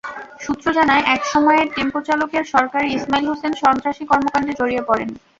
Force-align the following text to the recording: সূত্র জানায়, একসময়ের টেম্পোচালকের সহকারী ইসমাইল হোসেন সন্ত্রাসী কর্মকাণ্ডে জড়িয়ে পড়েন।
সূত্র 0.39 0.65
জানায়, 0.77 1.03
একসময়ের 1.07 1.67
টেম্পোচালকের 1.75 2.43
সহকারী 2.51 2.87
ইসমাইল 2.91 3.25
হোসেন 3.29 3.53
সন্ত্রাসী 3.61 4.03
কর্মকাণ্ডে 4.11 4.53
জড়িয়ে 4.59 4.83
পড়েন। 4.89 5.09